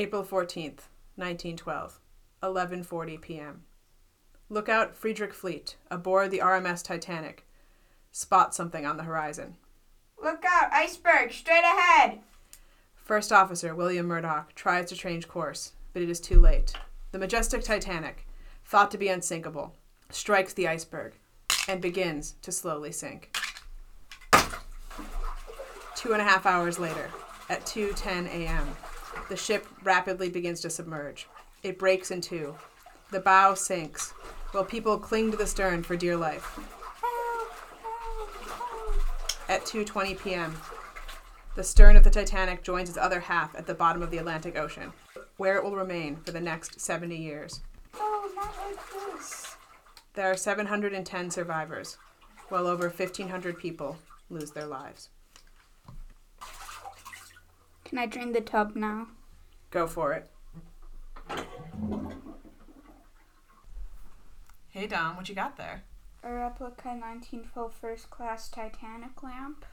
[0.00, 2.00] April 14th, 1912,
[2.42, 3.64] 11:40 p.m.
[4.48, 7.46] Lookout Frederick Fleet, aboard the RMS Titanic.
[8.10, 9.56] Spot something on the horizon.
[10.16, 12.20] Look out, iceberg, straight ahead!
[12.94, 16.72] First Officer William Murdoch tries to change course, but it is too late.
[17.12, 18.26] The majestic Titanic,
[18.64, 19.74] thought to be unsinkable,
[20.08, 21.12] strikes the iceberg
[21.68, 23.36] and begins to slowly sink.
[25.94, 27.10] Two and a half hours later,
[27.50, 28.66] at 2:10 a.m.,
[29.30, 31.28] the ship rapidly begins to submerge.
[31.62, 32.56] It breaks in two.
[33.12, 34.10] The bow sinks,
[34.50, 36.58] while people cling to the stern for dear life.
[39.48, 40.56] At 2:20 p.m.,
[41.54, 44.56] the stern of the Titanic joins its other half at the bottom of the Atlantic
[44.56, 44.92] Ocean,
[45.36, 47.60] where it will remain for the next 70 years.
[50.14, 51.98] There are 710 survivors,
[52.48, 53.96] while over 1,500 people
[54.28, 55.08] lose their lives.
[57.84, 59.06] Can I drain the tub now?
[59.70, 60.30] Go for it.
[64.68, 65.84] Hey Dom, what you got there?
[66.22, 69.64] A replica 1912 first class Titanic lamp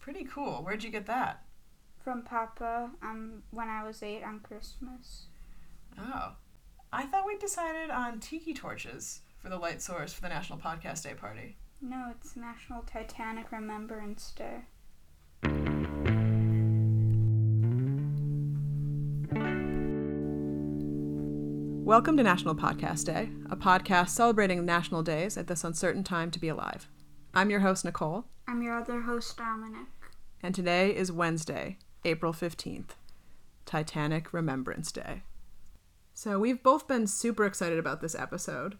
[0.00, 0.62] Pretty cool.
[0.62, 1.44] Where'd you get that?
[2.04, 5.24] from Papa um, when I was eight on Christmas.
[5.98, 6.32] Oh.
[6.92, 11.02] I thought we decided on tiki torches for the light source for the National Podcast
[11.02, 11.56] Day party.
[11.80, 14.64] No, it's National Titanic Remembrance Day.
[21.84, 26.38] Welcome to National Podcast Day, a podcast celebrating national days at this uncertain time to
[26.38, 26.88] be alive.
[27.34, 29.86] I'm your host, Nicole, I'm your other host, Dominic.
[30.42, 32.90] and today is Wednesday, April 15th,
[33.66, 35.22] Titanic Remembrance Day.
[36.14, 38.78] So, we've both been super excited about this episode,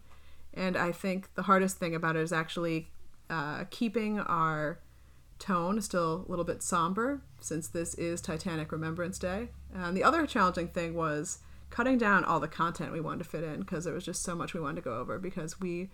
[0.53, 2.89] and I think the hardest thing about it is actually
[3.29, 4.79] uh, keeping our
[5.37, 9.49] tone still a little bit somber since this is Titanic Remembrance Day.
[9.73, 13.43] And the other challenging thing was cutting down all the content we wanted to fit
[13.43, 15.89] in because there was just so much we wanted to go over because we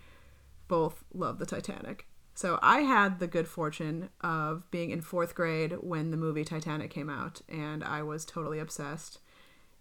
[0.68, 2.08] both love the Titanic.
[2.34, 6.90] So I had the good fortune of being in fourth grade when the movie Titanic
[6.90, 9.20] came out, and I was totally obsessed.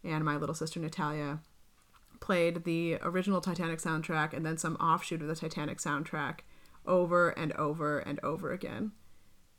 [0.02, 1.40] And my little sister Natalia
[2.20, 6.40] played the original Titanic soundtrack and then some offshoot of the Titanic soundtrack
[6.86, 8.92] over and over and over again.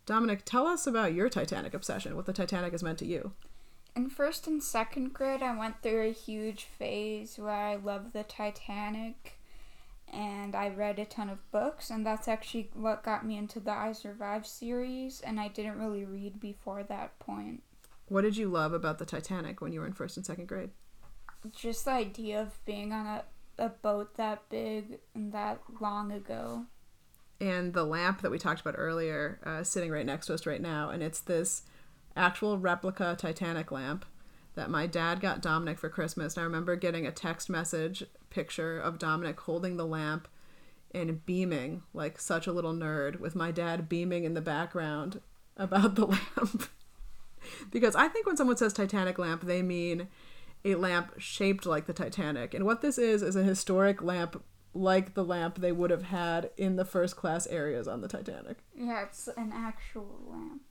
[0.05, 3.33] Dominic, tell us about your Titanic obsession, what the Titanic has meant to you.
[3.95, 8.23] In first and second grade, I went through a huge phase where I loved the
[8.23, 9.37] Titanic
[10.11, 13.71] and I read a ton of books, and that's actually what got me into the
[13.71, 17.63] I Survived series, and I didn't really read before that point.
[18.09, 20.71] What did you love about the Titanic when you were in first and second grade?
[21.55, 23.23] Just the idea of being on a,
[23.57, 26.65] a boat that big and that long ago.
[27.39, 30.61] and the lamp that we talked about earlier uh, sitting right next to us right
[30.61, 31.63] now and it's this
[32.15, 34.05] actual replica titanic lamp
[34.55, 38.79] that my dad got dominic for christmas and i remember getting a text message picture
[38.79, 40.27] of dominic holding the lamp
[40.93, 45.21] and beaming like such a little nerd with my dad beaming in the background
[45.57, 46.69] about the lamp
[47.71, 50.07] because i think when someone says titanic lamp they mean
[50.63, 55.13] a lamp shaped like the titanic and what this is is a historic lamp like
[55.13, 58.57] the lamp they would have had in the first class areas on the Titanic.
[58.75, 60.61] Yeah, it's an actual lamp.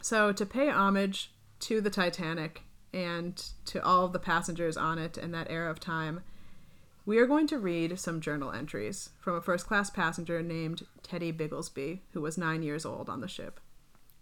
[0.00, 2.62] So, to pay homage to the Titanic
[2.92, 6.20] and to all of the passengers on it in that era of time,
[7.06, 11.32] we are going to read some journal entries from a first class passenger named Teddy
[11.32, 13.60] Bigglesby, who was nine years old on the ship.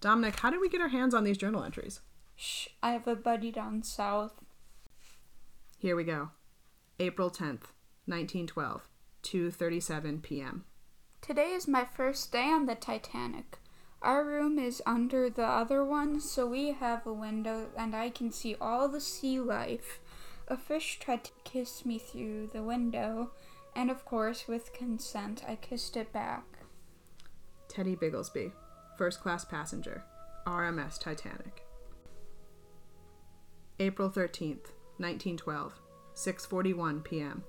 [0.00, 2.00] Dominic, how did we get our hands on these journal entries?
[2.37, 4.33] Shh, I have a buddy down south.
[5.78, 6.31] Here we go.
[7.00, 7.72] April 10th,
[8.06, 8.89] 1912,
[9.22, 10.65] 2:37 p.m.
[11.21, 13.59] Today is my first day on the Titanic.
[14.00, 18.31] Our room is under the other one, so we have a window and I can
[18.31, 20.00] see all the sea life.
[20.47, 23.32] A fish tried to kiss me through the window,
[23.75, 26.44] and of course, with consent, I kissed it back.
[27.69, 28.53] Teddy Bigglesby,
[28.97, 30.04] first class passenger,
[30.47, 31.65] RMS Titanic.
[33.78, 35.74] April 13th, 1912,
[36.15, 37.44] 6:41 p.m.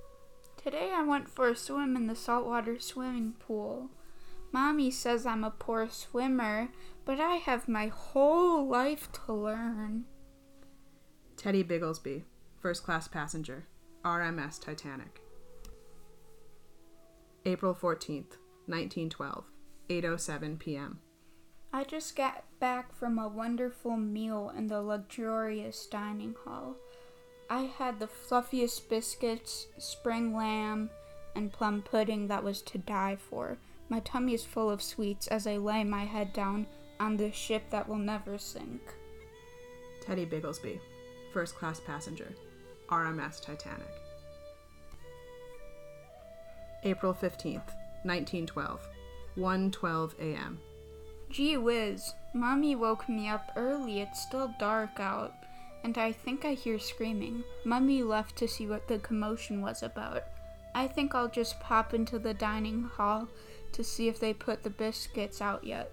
[0.58, 3.90] Today I went for a swim in the saltwater swimming pool.
[4.52, 6.70] Mommy says I'm a poor swimmer,
[7.06, 10.06] but I have my whole life to learn.
[11.38, 12.24] Teddy Bigglesby,
[12.60, 13.68] first class passenger,
[14.04, 15.22] RMS Titanic.
[17.46, 19.46] April 14th, 1912,
[19.90, 21.00] 8:07 p.m.
[21.72, 26.76] I just got back from a wonderful meal in the luxurious dining hall.
[27.50, 30.90] I had the fluffiest biscuits, spring lamb,
[31.36, 33.58] and plum pudding that was to die for.
[33.90, 36.68] My tummy is full of sweets as I lay my head down
[37.00, 38.82] on the ship that will never sink.
[40.02, 40.80] Teddy Bigglesby,
[41.34, 42.34] first class passenger,
[42.90, 43.88] RMS Titanic.
[46.84, 48.88] April 15th, 1912,
[49.38, 50.60] 1:12 a.m.
[51.30, 54.02] Gee whiz, Mommy woke me up early.
[54.02, 55.34] It's still dark out,
[55.84, 57.44] and I think I hear screaming.
[57.66, 60.24] Mummy left to see what the commotion was about.
[60.74, 63.28] I think I'll just pop into the dining hall
[63.74, 65.92] to see if they put the biscuits out yet.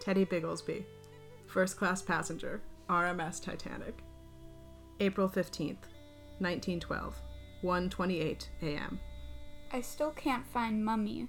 [0.00, 0.84] Teddy Bigglesby,
[1.46, 4.02] first class passenger, RMS Titanic.
[5.00, 5.88] April 15th,
[6.38, 7.14] 1912,
[7.62, 9.00] 1:28 a.m.
[9.72, 11.28] I still can't find Mummy.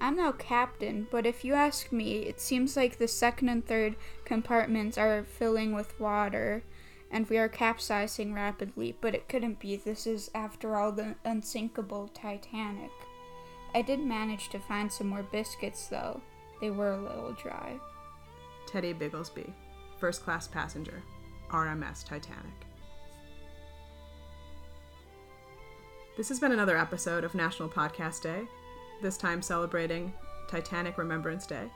[0.00, 3.96] I'm no captain, but if you ask me, it seems like the second and third
[4.24, 6.62] compartments are filling with water
[7.10, 9.76] and we are capsizing rapidly, but it couldn't be.
[9.76, 12.92] This is, after all, the unsinkable Titanic.
[13.74, 16.20] I did manage to find some more biscuits, though.
[16.60, 17.78] They were a little dry.
[18.66, 19.52] Teddy Bigglesby,
[19.98, 21.02] first class passenger,
[21.50, 22.66] RMS Titanic.
[26.16, 28.42] This has been another episode of National Podcast Day,
[29.00, 30.12] this time celebrating
[30.48, 31.70] Titanic Remembrance Day.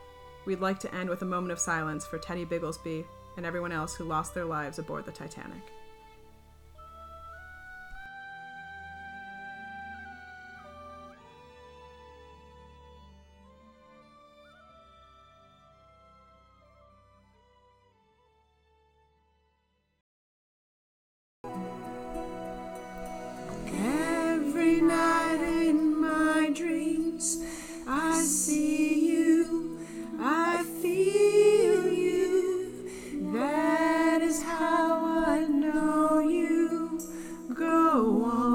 [0.45, 3.05] We'd like to end with a moment of silence for Teddy Bigglesby
[3.37, 5.63] and everyone else who lost their lives aboard the Titanic.
[23.67, 27.43] Every night in my dreams,
[27.87, 29.79] I see you,
[30.21, 33.33] I feel you.
[33.33, 36.99] That is how I know you
[37.55, 38.55] go on.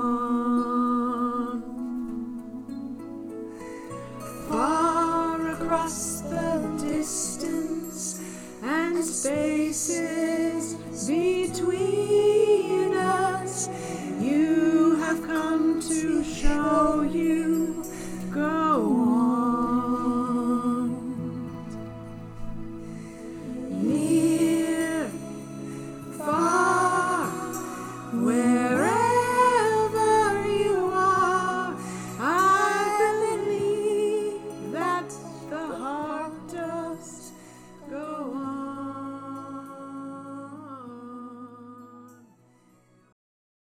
[4.48, 6.19] Far across